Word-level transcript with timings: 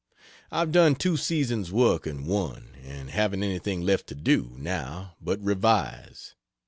I've 0.49 0.71
done 0.71 0.95
two 0.95 1.15
seasons' 1.15 1.71
work 1.71 2.07
in 2.07 2.25
one, 2.25 2.69
and 2.83 3.11
haven't 3.11 3.43
anything 3.43 3.81
left 3.83 4.07
to 4.07 4.15
do, 4.15 4.49
now, 4.57 5.15
but 5.21 5.39
revise. 5.43 6.33